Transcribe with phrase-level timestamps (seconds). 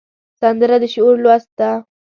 [0.41, 1.69] سندره د شعور لوست ده